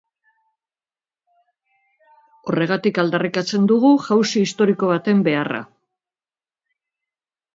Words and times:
Horregatik 2.53 2.97
aldarrikatzen 3.03 3.69
dugu 3.73 3.91
jauzi 4.07 4.43
historiko 4.45 4.89
baten 4.95 5.21
beharra. 5.29 5.61